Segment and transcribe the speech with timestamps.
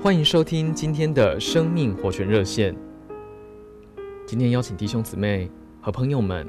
[0.00, 2.72] 欢迎收听今天的生命活泉热线。
[4.24, 6.46] 今天邀请弟兄姊妹和朋友们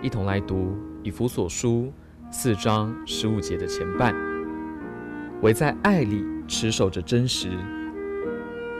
[0.00, 1.92] 一同来读以弗所书
[2.30, 4.14] 四章十五节的前半。
[5.42, 7.50] 唯在爱里持守着真实，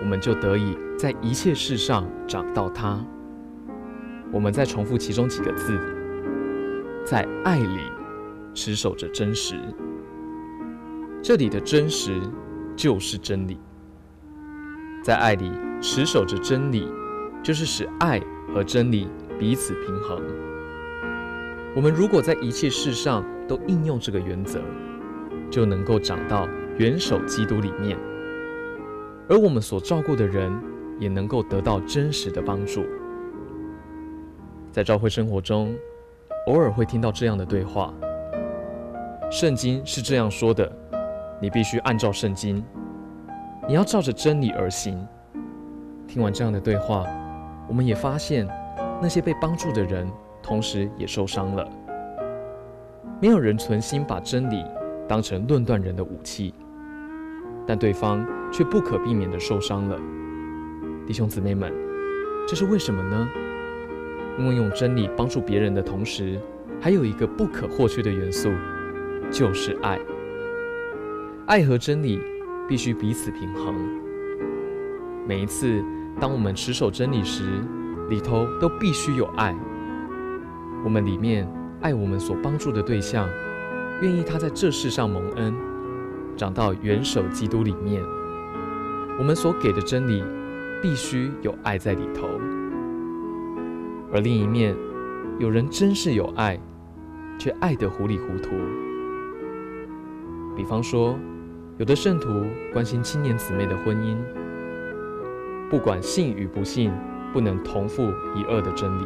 [0.01, 3.05] 我们就得以在一切事上找到他。
[4.33, 5.79] 我们再重复其中几个字：
[7.05, 7.81] 在爱里
[8.55, 9.61] 持守着真实。
[11.23, 12.19] 这里的真实
[12.75, 13.59] 就是真理。
[15.07, 16.91] 在爱里持守着真理，
[17.41, 18.21] 就是使爱
[18.53, 20.21] 和真理彼此平衡。
[21.77, 24.61] 我们如果在一切事上都应用这个原则，
[25.49, 27.97] 就能够长到元首基督里面，
[29.29, 30.53] 而我们所照顾的人
[30.99, 32.85] 也能够得到真实的帮助。
[34.73, 35.73] 在教会生活中，
[36.49, 37.95] 偶尔会听到这样的对话
[39.31, 40.69] ：“圣经是这样说的，
[41.41, 42.61] 你必须按照圣经，
[43.69, 45.07] 你要照着真理而行。”
[46.07, 47.05] 听完这样的对话，
[47.69, 48.47] 我们也发现
[49.03, 50.09] 那些被帮助的人，
[50.43, 51.69] 同时也受伤了。
[53.21, 54.65] 没有人存心把真理
[55.09, 56.55] 当成论断人的武器，
[57.67, 59.99] 但对方却不可避免地受伤了。
[61.07, 61.73] 弟兄姊妹们，
[62.47, 63.29] 这是为什么呢？
[64.39, 66.39] 因为用真理帮助别人的同时，
[66.81, 68.51] 还有一个不可或缺的元素，
[69.31, 69.99] 就是爱。
[71.47, 72.21] 爱和真理
[72.69, 73.75] 必须彼此平衡。
[75.27, 75.83] 每一次
[76.21, 77.63] 当我们持守真理时，
[78.09, 79.55] 里头都必须有爱。
[80.85, 81.49] 我们里面
[81.81, 83.29] 爱我们所帮助的对象，
[84.03, 85.55] 愿意他在这世上蒙恩，
[86.37, 88.03] 长到元首基督里面。
[89.19, 90.23] 我们所给的真理，
[90.83, 92.29] 必须有爱在里头。
[94.13, 94.77] 而另一面，
[95.39, 96.61] 有人真是有爱，
[97.39, 98.51] 却爱得糊里糊涂。
[100.55, 101.19] 比方说，
[101.79, 104.17] 有的圣徒关心青年姊妹的婚姻，
[105.69, 106.91] 不管信与不信，
[107.35, 109.05] 不能同负一轭的真理。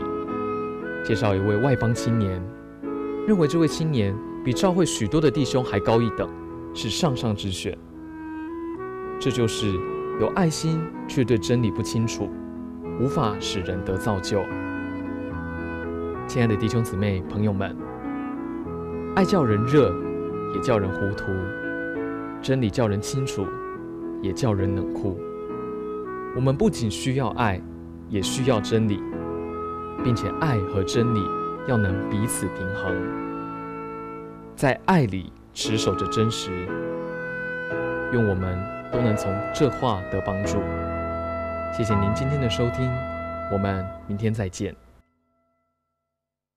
[1.04, 2.40] 介绍一位外邦青年，
[3.26, 6.30] 认为这位青年比教会许多的弟兄还高一等，
[6.72, 7.76] 是上上之选。
[9.18, 9.66] 这就是
[10.20, 12.30] 有爱心却对真理不清楚，
[13.00, 14.44] 无法使人得造就。
[16.28, 17.76] 亲爱的弟兄姊妹、朋友们，
[19.16, 19.92] 爱叫人热，
[20.54, 21.32] 也叫人糊涂；
[22.42, 23.46] 真理叫人清楚，
[24.22, 25.18] 也叫人冷酷。
[26.34, 27.60] 我们不仅需要爱，
[28.08, 29.00] 也需要真理，
[30.02, 31.20] 并且爱和真理
[31.68, 32.96] 要能彼此平衡，
[34.56, 36.50] 在爱里持守着真实。
[38.12, 38.58] 愿我们
[38.92, 40.58] 都能从这话得帮助。
[41.76, 42.90] 谢谢您今天的收听，
[43.52, 44.74] 我们明天再见。